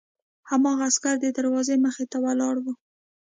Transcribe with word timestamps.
هماغه 0.49 0.83
عسکر 0.89 1.15
د 1.21 1.25
دروازې 1.37 1.75
مخې 1.85 2.05
ته 2.11 2.17
ولاړ 2.25 2.55
و 2.63 2.65